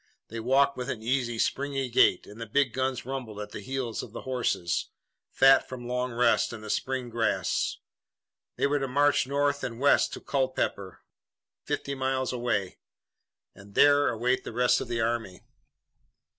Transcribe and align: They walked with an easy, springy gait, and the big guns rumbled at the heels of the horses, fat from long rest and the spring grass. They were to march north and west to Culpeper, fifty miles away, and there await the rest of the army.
They 0.29 0.39
walked 0.39 0.77
with 0.77 0.89
an 0.89 1.03
easy, 1.03 1.37
springy 1.37 1.87
gait, 1.87 2.25
and 2.25 2.41
the 2.41 2.47
big 2.47 2.73
guns 2.73 3.05
rumbled 3.05 3.39
at 3.39 3.51
the 3.51 3.59
heels 3.59 4.01
of 4.01 4.13
the 4.13 4.21
horses, 4.23 4.87
fat 5.29 5.69
from 5.69 5.87
long 5.87 6.11
rest 6.11 6.51
and 6.51 6.63
the 6.63 6.71
spring 6.71 7.11
grass. 7.11 7.77
They 8.55 8.65
were 8.65 8.79
to 8.79 8.87
march 8.87 9.27
north 9.27 9.63
and 9.63 9.79
west 9.79 10.11
to 10.13 10.19
Culpeper, 10.19 11.01
fifty 11.65 11.93
miles 11.93 12.33
away, 12.33 12.79
and 13.53 13.75
there 13.75 14.09
await 14.09 14.43
the 14.43 14.51
rest 14.51 14.81
of 14.81 14.87
the 14.87 15.01
army. 15.01 15.43